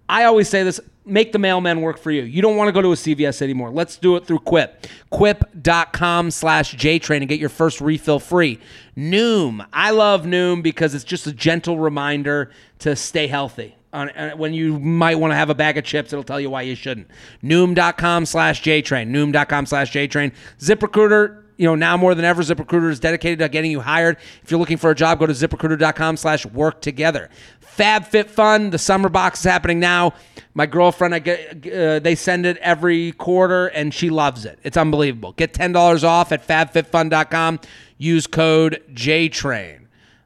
[0.08, 2.22] I always say this make the mailman work for you.
[2.22, 3.70] You don't want to go to a CVS anymore.
[3.70, 4.86] Let's do it through Quip.
[5.10, 8.58] Quip.com slash JTrain and get your first refill free.
[8.96, 9.66] Noom.
[9.72, 13.76] I love Noom because it's just a gentle reminder to stay healthy.
[13.92, 16.62] Uh, when you might want to have a bag of chips, it'll tell you why
[16.62, 17.08] you shouldn't.
[17.42, 19.08] Noom.com slash JTrain.
[19.08, 20.32] Noom.com slash JTrain.
[20.60, 24.16] ZipRecruiter, you know, now more than ever, ZipRecruiter is dedicated to getting you hired.
[24.42, 27.28] If you're looking for a job, go to ziprecruiter.com slash work together.
[27.76, 30.14] FabFitFun, the summer box is happening now.
[30.54, 34.58] My girlfriend, I get, uh, they send it every quarter, and she loves it.
[34.62, 35.32] It's unbelievable.
[35.32, 37.60] Get ten dollars off at FabFitFun.com.
[37.98, 39.80] Use code JTrain.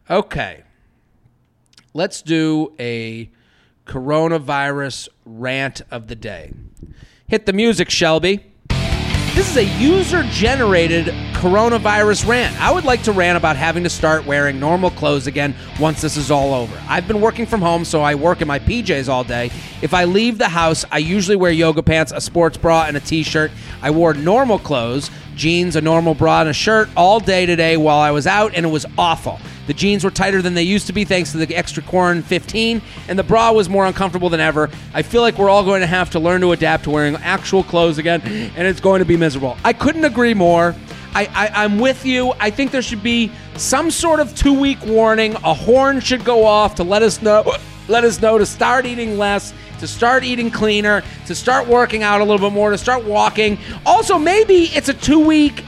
[0.08, 0.62] Okay,
[1.94, 3.28] let's do a
[3.86, 6.52] coronavirus rant of the day.
[7.26, 8.53] Hit the music, Shelby.
[9.34, 12.58] This is a user generated coronavirus rant.
[12.60, 16.16] I would like to rant about having to start wearing normal clothes again once this
[16.16, 16.80] is all over.
[16.88, 19.50] I've been working from home, so I work in my PJs all day.
[19.82, 23.00] If I leave the house, I usually wear yoga pants, a sports bra, and a
[23.00, 23.50] t shirt.
[23.82, 27.98] I wore normal clothes, jeans, a normal bra, and a shirt all day today while
[27.98, 29.40] I was out, and it was awful.
[29.66, 32.82] The jeans were tighter than they used to be thanks to the extra corn 15,
[33.08, 34.70] and the bra was more uncomfortable than ever.
[34.92, 37.62] I feel like we're all going to have to learn to adapt to wearing actual
[37.64, 39.56] clothes again, and it's going to be miserable.
[39.64, 40.74] I couldn't agree more.
[41.14, 42.32] I, I, I'm with you.
[42.40, 45.34] I think there should be some sort of two week warning.
[45.36, 47.54] A horn should go off to let us know
[47.88, 52.20] let us know to start eating less, to start eating cleaner, to start working out
[52.20, 53.58] a little bit more, to start walking.
[53.84, 55.64] Also, maybe it's a two week,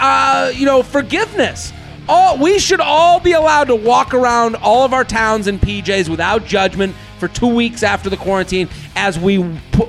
[0.00, 1.72] uh, you know, forgiveness.
[2.08, 6.08] All we should all be allowed to walk around all of our towns in PJs
[6.08, 9.38] without judgment for two weeks after the quarantine as we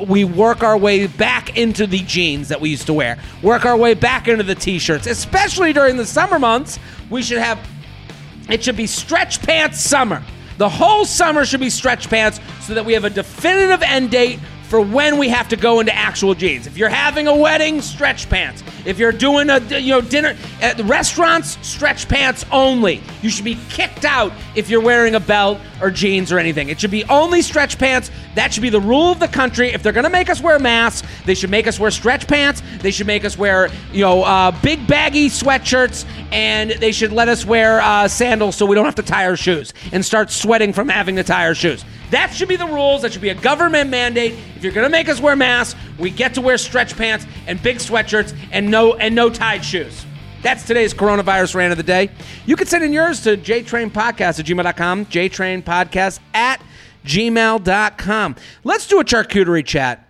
[0.05, 3.77] we work our way back into the jeans that we used to wear, work our
[3.77, 6.77] way back into the t-shirts, especially during the summer months.
[7.09, 7.59] We should have
[8.49, 10.21] it should be stretch pants summer.
[10.57, 14.39] The whole summer should be stretch pants so that we have a definitive end date
[14.69, 16.67] for when we have to go into actual jeans.
[16.67, 18.63] If you're having a wedding, stretch pants.
[18.85, 23.01] If you're doing a you know dinner at restaurants, stretch pants only.
[23.23, 26.69] You should be kicked out if you're wearing a belt or jeans or anything.
[26.69, 28.11] It should be only stretch pants.
[28.35, 29.69] That should be the rule of the country.
[29.69, 32.61] If they're going to make us wear masks, they should make us wear stretch pants.
[32.79, 37.27] They should make us wear you know uh, big baggy sweatshirts, and they should let
[37.27, 40.73] us wear uh, sandals so we don't have to tie our shoes and start sweating
[40.73, 41.83] from having to tie our shoes.
[42.11, 43.03] That should be the rules.
[43.03, 44.33] That should be a government mandate.
[44.55, 47.61] If you're going to make us wear masks, we get to wear stretch pants and
[47.61, 50.05] big sweatshirts and no and no tied shoes.
[50.41, 52.09] That's today's coronavirus rant of the day.
[52.45, 56.61] You can send in yours to jtrainpodcast at gmail.com, jtrainpodcast at
[57.05, 58.35] gmail.com.
[58.63, 60.05] Let's do a charcuterie chat.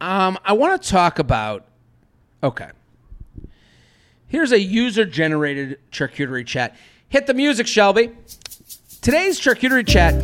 [0.00, 1.66] Um, I want to talk about,
[2.42, 2.68] okay.
[4.28, 6.76] Here's a user generated charcuterie chat.
[7.08, 8.10] Hit the music, Shelby.
[9.00, 10.14] Today's charcuterie chat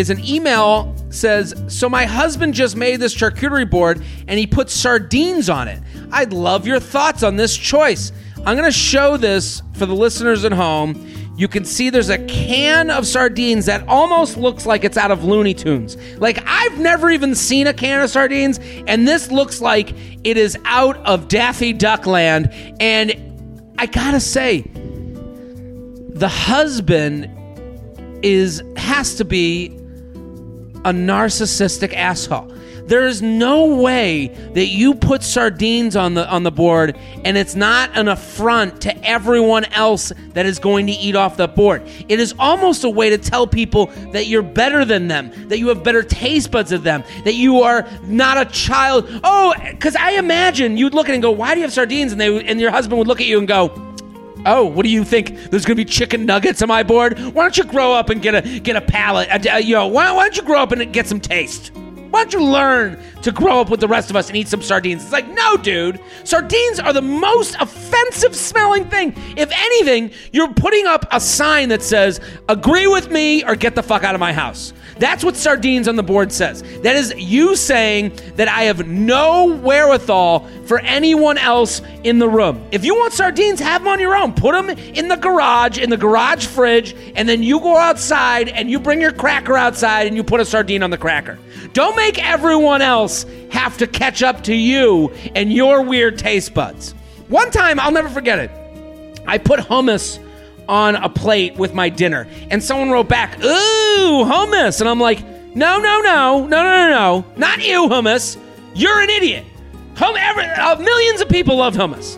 [0.00, 4.70] is an email says, "So my husband just made this charcuterie board and he put
[4.70, 5.80] sardines on it.
[6.10, 8.10] I'd love your thoughts on this choice.
[8.46, 11.06] I'm going to show this for the listeners at home.
[11.36, 15.24] You can see there's a can of sardines that almost looks like it's out of
[15.24, 15.96] Looney Tunes.
[16.18, 20.58] Like I've never even seen a can of sardines and this looks like it is
[20.64, 24.64] out of Daffy Duckland and I got to say
[26.10, 27.28] the husband
[28.22, 29.79] is has to be
[30.84, 32.52] a narcissistic asshole.
[32.90, 37.54] There is no way that you put sardines on the on the board and it's
[37.54, 41.88] not an affront to everyone else that is going to eat off the board.
[42.08, 45.68] It is almost a way to tell people that you're better than them, that you
[45.68, 49.08] have better taste buds than them, that you are not a child.
[49.22, 52.10] Oh, because I imagine you'd look at it and go, "Why do you have sardines?"
[52.10, 53.68] and they and your husband would look at you and go,
[54.46, 55.50] Oh, what do you think?
[55.50, 57.18] There's going to be chicken nuggets on my board.
[57.18, 59.28] Why don't you grow up and get a get a palate?
[59.46, 61.72] Uh, you know, why, why don't you grow up and get some taste?
[62.10, 64.62] Why don't you learn to grow up with the rest of us and eat some
[64.62, 65.04] sardines?
[65.04, 66.00] It's like, no, dude.
[66.24, 69.14] Sardines are the most offensive smelling thing.
[69.36, 73.82] If anything, you're putting up a sign that says, agree with me or get the
[73.82, 74.72] fuck out of my house.
[75.00, 76.62] That's what sardines on the board says.
[76.82, 82.62] That is you saying that I have no wherewithal for anyone else in the room.
[82.70, 84.34] If you want sardines, have them on your own.
[84.34, 88.70] Put them in the garage, in the garage fridge, and then you go outside and
[88.70, 91.38] you bring your cracker outside and you put a sardine on the cracker.
[91.72, 96.92] Don't make everyone else have to catch up to you and your weird taste buds.
[97.28, 98.50] One time, I'll never forget it.
[99.26, 100.18] I put hummus
[100.70, 102.26] on a plate with my dinner.
[102.50, 104.80] And someone wrote back, Ooh, hummus.
[104.80, 105.22] And I'm like,
[105.54, 107.24] No, no, no, no, no, no, no.
[107.36, 108.38] Not you, hummus.
[108.74, 109.44] You're an idiot.
[109.96, 112.16] Hum- uh, millions of people love hummus.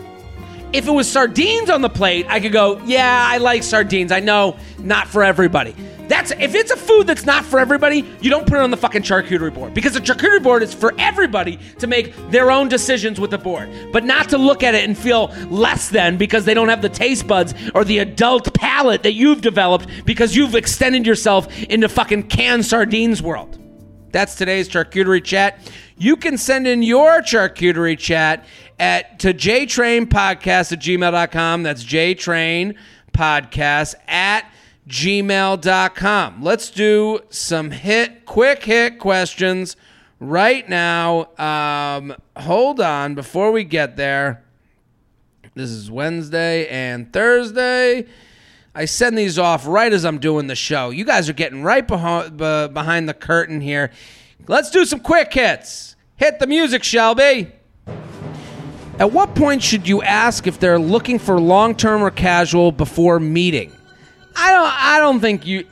[0.73, 4.11] If it was sardines on the plate, I could go, Yeah, I like sardines.
[4.11, 5.75] I know, not for everybody.
[6.07, 8.77] That's if it's a food that's not for everybody, you don't put it on the
[8.77, 13.19] fucking charcuterie board because the charcuterie board is for everybody to make their own decisions
[13.19, 16.53] with the board, but not to look at it and feel less than because they
[16.53, 21.07] don't have the taste buds or the adult palate that you've developed because you've extended
[21.07, 23.57] yourself into fucking canned sardines world.
[24.11, 25.59] That's today's charcuterie chat.
[25.97, 28.45] You can send in your charcuterie chat
[28.79, 31.63] at to jtrainpodcast at gmail.com.
[31.63, 32.77] That's jtrain
[33.13, 34.51] podcast at
[34.87, 36.43] gmail.com.
[36.43, 39.75] Let's do some hit, quick hit questions
[40.19, 41.29] right now.
[41.37, 44.43] Um, hold on before we get there.
[45.55, 48.05] This is Wednesday and Thursday.
[48.75, 50.89] I send these off right as I'm doing the show.
[50.89, 53.91] You guys are getting right behind the curtain here.
[54.47, 55.95] Let's do some quick hits.
[56.15, 57.51] Hit the music, Shelby.
[59.03, 63.19] At what point should you ask if they're looking for long term or casual before
[63.19, 63.73] meeting?
[64.33, 64.65] I don't.
[64.65, 65.67] I don't think you.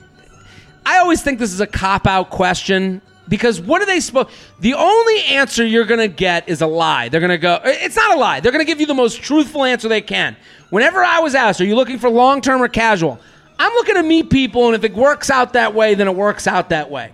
[0.86, 4.32] I always think this is a cop out question because what are they supposed?
[4.60, 7.08] The only answer you're gonna get is a lie.
[7.08, 7.62] They're gonna go.
[7.64, 8.42] It's not a lie.
[8.42, 10.36] They're gonna give you the most truthful answer they can.
[10.70, 13.18] Whenever I was asked, "Are you looking for long term or casual?"
[13.58, 16.48] I'm looking to meet people, and if it works out that way, then it works
[16.48, 17.12] out that way.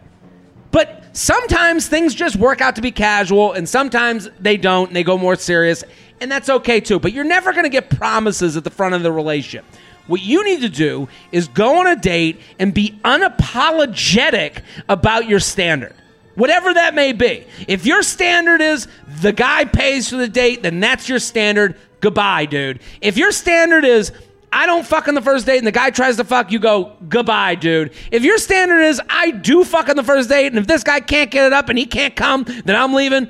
[0.71, 5.03] But sometimes things just work out to be casual, and sometimes they don't, and they
[5.03, 5.84] go more serious,
[6.19, 6.99] and that's okay too.
[6.99, 9.65] But you're never going to get promises at the front of the relationship.
[10.08, 15.39] What you need to do is go on a date and be unapologetic about your
[15.39, 15.93] standard.
[16.36, 17.45] Whatever that may be.
[17.67, 18.88] If your standard is
[19.21, 21.75] the guy pays for the date, then that's your standard.
[21.99, 22.80] Goodbye, dude.
[23.01, 24.12] If your standard is
[24.53, 26.95] I don't fuck on the first date and the guy tries to fuck, you go,
[27.10, 27.91] goodbye, dude.
[28.12, 30.99] If your standard is I do fuck on the first date and if this guy
[30.99, 33.30] can't get it up and he can't come, then I'm leaving,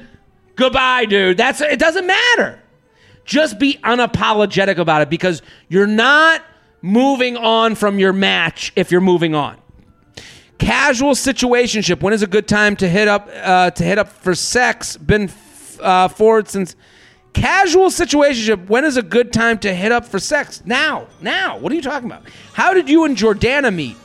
[0.55, 1.37] goodbye, dude.
[1.37, 2.59] That's it doesn't matter.
[3.27, 6.41] Just be unapologetic about it because you're not
[6.81, 9.57] moving on from your match if you're moving on.
[10.57, 12.01] Casual situationship.
[12.01, 14.97] When is a good time to hit up uh, to hit up for sex?
[14.97, 15.29] Been
[15.81, 16.75] uh, forward since
[17.33, 18.67] casual situationship.
[18.67, 20.63] When is a good time to hit up for sex?
[20.65, 21.57] Now, now.
[21.59, 22.23] What are you talking about?
[22.53, 23.97] How did you and Jordana meet?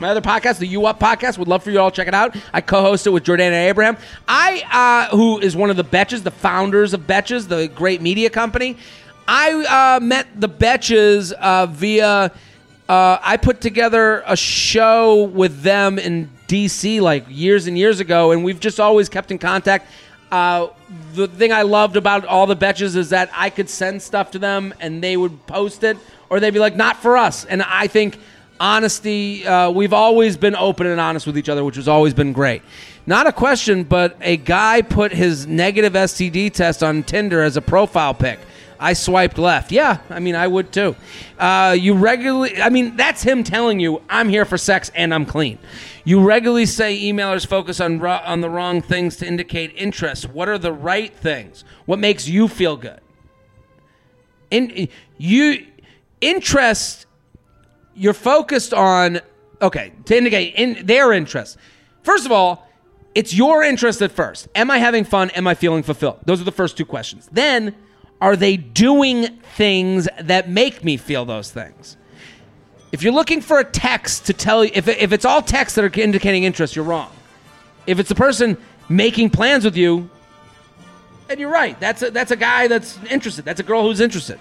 [0.00, 2.14] My other podcast, the You Up podcast, would love for you all to check it
[2.14, 2.36] out.
[2.52, 3.96] I co-host it with Jordana Abraham.
[4.28, 8.30] I, uh, who is one of the Betches, the founders of Betches, the great media
[8.30, 8.76] company.
[9.26, 12.30] I uh, met the Betches uh, via.
[12.88, 18.30] Uh, I put together a show with them in DC like years and years ago,
[18.30, 19.90] and we've just always kept in contact.
[20.30, 20.68] Uh,
[21.14, 24.38] the thing I loved about all the Betches is that I could send stuff to
[24.38, 25.96] them and they would post it,
[26.30, 28.20] or they'd be like, "Not for us." And I think
[28.60, 29.46] honesty.
[29.46, 32.62] Uh, we've always been open and honest with each other, which has always been great.
[33.06, 37.62] Not a question, but a guy put his negative STD test on Tinder as a
[37.62, 38.38] profile pic.
[38.80, 39.72] I swiped left.
[39.72, 40.94] Yeah, I mean, I would too.
[41.38, 45.26] Uh, you regularly, I mean, that's him telling you, I'm here for sex and I'm
[45.26, 45.58] clean.
[46.04, 50.30] You regularly say emailers focus on, ro- on the wrong things to indicate interest.
[50.30, 51.64] What are the right things?
[51.86, 53.00] What makes you feel good?
[54.50, 55.66] In, you,
[56.20, 57.06] interest,
[57.98, 59.20] you're focused on,
[59.60, 61.58] okay, to indicate in their interest.
[62.02, 62.66] First of all,
[63.14, 64.48] it's your interest at first.
[64.54, 65.30] Am I having fun?
[65.30, 66.20] Am I feeling fulfilled?
[66.24, 67.28] Those are the first two questions.
[67.32, 67.74] Then,
[68.20, 71.96] are they doing things that make me feel those things?
[72.92, 75.84] If you're looking for a text to tell you, if, if it's all texts that
[75.84, 77.10] are indicating interest, you're wrong.
[77.86, 78.56] If it's a person
[78.88, 80.08] making plans with you,
[81.28, 81.78] and you're right.
[81.78, 83.44] That's a, that's a guy that's interested.
[83.44, 84.38] That's a girl who's interested.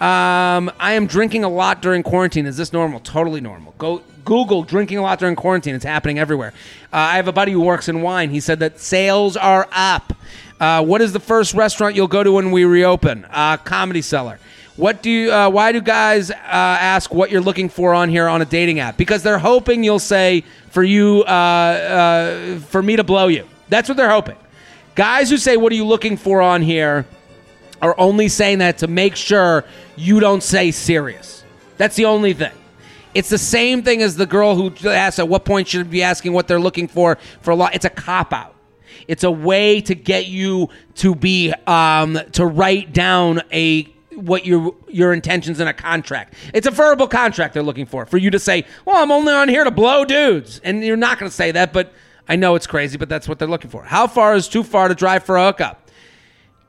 [0.00, 2.46] Um, I am drinking a lot during quarantine.
[2.46, 3.00] Is this normal?
[3.00, 3.74] Totally normal.
[3.76, 5.74] Go Google drinking a lot during quarantine.
[5.74, 6.54] It's happening everywhere.
[6.92, 8.30] Uh, I have a buddy who works in wine.
[8.30, 10.14] He said that sales are up.
[10.58, 13.26] Uh, what is the first restaurant you'll go to when we reopen?
[13.30, 14.38] Uh, Comedy Cellar.
[14.76, 15.30] What do you?
[15.30, 18.78] Uh, why do guys uh, ask what you're looking for on here on a dating
[18.80, 18.96] app?
[18.96, 23.46] Because they're hoping you'll say for you uh, uh, for me to blow you.
[23.68, 24.36] That's what they're hoping.
[24.94, 27.04] Guys who say what are you looking for on here
[27.82, 29.64] are only saying that to make sure
[29.96, 31.44] you don't say serious.
[31.76, 32.52] That's the only thing.
[33.14, 36.32] It's the same thing as the girl who asks at what point should be asking
[36.32, 37.74] what they're looking for for a lot.
[37.74, 38.54] It's a cop out.
[39.08, 44.74] It's a way to get you to be um, to write down a what your
[44.88, 46.34] your intentions in a contract.
[46.54, 49.48] It's a verbal contract they're looking for for you to say, "Well, I'm only on
[49.48, 51.92] here to blow dudes," and you're not going to say that, but
[52.28, 53.82] I know it's crazy, but that's what they're looking for.
[53.82, 55.90] How far is too far to drive for a hookup?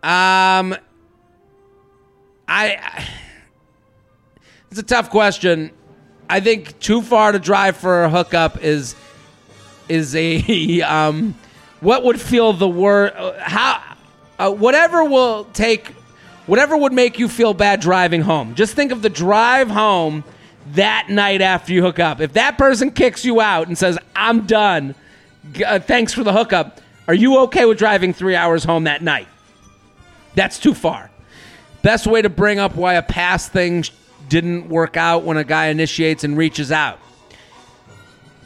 [0.04, 0.76] Um,
[2.52, 3.08] I.
[4.70, 5.72] It's a tough question.
[6.30, 8.96] I think too far to drive for a hookup is
[9.88, 11.36] is a um,
[11.80, 13.82] what would feel the word how
[14.38, 15.88] uh, whatever will take
[16.46, 18.56] whatever would make you feel bad driving home.
[18.56, 20.24] Just think of the drive home
[20.74, 22.20] that night after you hook up.
[22.20, 24.94] If that person kicks you out and says, "I'm done,"
[25.66, 26.82] uh, thanks for the hookup.
[27.08, 29.28] Are you okay with driving three hours home that night?
[30.36, 31.11] That's too far.
[31.82, 33.84] Best way to bring up why a past thing
[34.30, 37.00] didn't work out when a guy initiates and reaches out.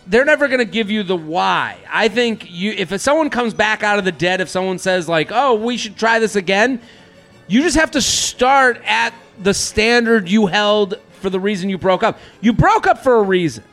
[0.07, 1.77] They're never going to give you the why.
[1.91, 5.29] I think you if someone comes back out of the dead, if someone says like,
[5.31, 6.79] "Oh, we should try this again,"
[7.47, 12.03] you just have to start at the standard you held for the reason you broke
[12.03, 12.19] up.
[12.39, 13.63] You broke up for a reason.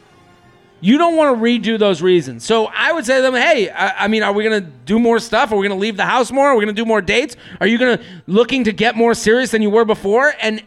[0.82, 2.44] You don't want to redo those reasons.
[2.44, 4.98] So I would say to them, hey, I, I mean, are we going to do
[4.98, 5.52] more stuff?
[5.52, 6.48] Are we going to leave the house more?
[6.48, 7.36] Are we going to do more dates?
[7.60, 10.34] Are you going to looking to get more serious than you were before?
[10.42, 10.60] And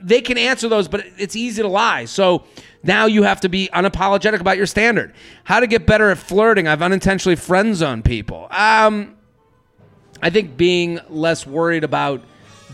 [0.00, 2.06] they can answer those, but it's easy to lie.
[2.06, 2.42] So
[2.82, 5.14] now you have to be unapologetic about your standard.
[5.44, 6.66] How to get better at flirting?
[6.66, 8.48] I've unintentionally friend zoned people.
[8.50, 9.16] Um,
[10.20, 12.20] I think being less worried about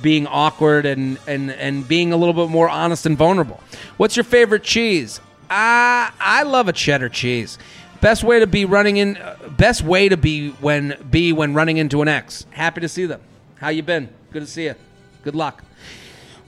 [0.01, 3.61] being awkward and, and, and being a little bit more honest and vulnerable.
[3.99, 5.21] What's your favorite cheese?
[5.51, 7.59] Uh, I love a cheddar cheese.
[8.01, 9.19] Best way to be running in.
[9.57, 12.47] Best way to be when be when running into an ex.
[12.51, 13.21] Happy to see them.
[13.57, 14.09] How you been?
[14.31, 14.75] Good to see you.
[15.23, 15.65] Good luck.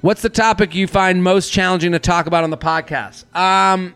[0.01, 3.25] What's the topic you find most challenging to talk about on the podcast?
[3.35, 3.95] Um,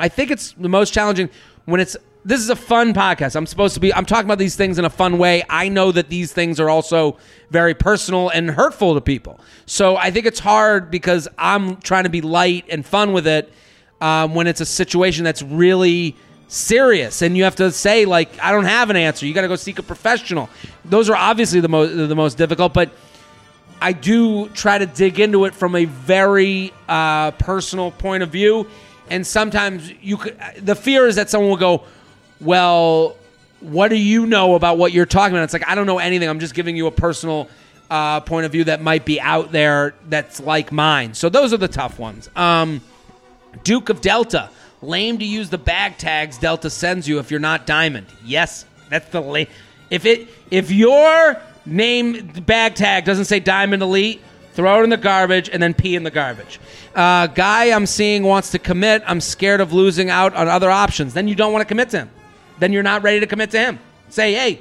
[0.00, 1.30] I think it's the most challenging
[1.66, 3.36] when it's this is a fun podcast.
[3.36, 5.44] I'm supposed to be I'm talking about these things in a fun way.
[5.48, 7.18] I know that these things are also
[7.50, 9.38] very personal and hurtful to people.
[9.66, 13.52] So I think it's hard because I'm trying to be light and fun with it
[14.00, 16.16] um, when it's a situation that's really
[16.48, 19.26] serious and you have to say like I don't have an answer.
[19.26, 20.48] You got to go seek a professional.
[20.84, 22.90] Those are obviously the most the most difficult, but
[23.80, 28.66] I do try to dig into it from a very uh, personal point of view,
[29.10, 30.38] and sometimes you could.
[30.58, 31.84] The fear is that someone will go,
[32.40, 33.16] "Well,
[33.60, 36.28] what do you know about what you're talking about?" It's like I don't know anything.
[36.28, 37.48] I'm just giving you a personal
[37.90, 41.12] uh, point of view that might be out there that's like mine.
[41.14, 42.30] So those are the tough ones.
[42.34, 42.80] Um,
[43.64, 44.50] Duke of Delta,
[44.82, 48.06] lame to use the bag tags Delta sends you if you're not diamond.
[48.24, 49.48] Yes, that's the lame.
[49.90, 54.20] If it if you're name bag tag doesn't say Diamond Elite,
[54.54, 56.60] throw it in the garbage and then pee in the garbage.
[56.94, 59.02] Uh, guy I'm seeing wants to commit.
[59.06, 61.14] I'm scared of losing out on other options.
[61.14, 62.10] Then you don't want to commit to him.
[62.58, 63.78] Then you're not ready to commit to him.
[64.08, 64.60] Say, hey,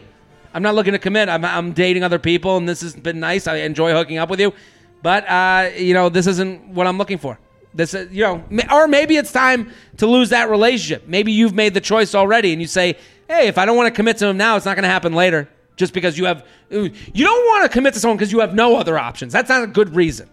[0.53, 1.29] I'm not looking to commit.
[1.29, 3.47] I'm, I'm dating other people and this has been nice.
[3.47, 4.53] I enjoy hooking up with you.
[5.01, 7.39] But, uh, you know, this isn't what I'm looking for.
[7.75, 11.07] This, is, you know, or maybe it's time to lose that relationship.
[11.07, 12.97] Maybe you've made the choice already, and you say,
[13.27, 15.13] "Hey, if I don't want to commit to him now, it's not going to happen
[15.13, 16.89] later." just because you have you
[17.25, 19.33] don't want to commit to someone because you have no other options.
[19.33, 20.29] That's not a good reason.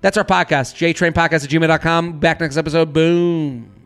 [0.00, 0.76] That's our podcast.
[0.76, 2.18] JTrainPodcast at gmail.com.
[2.18, 2.92] Back next episode.
[2.92, 3.81] Boom.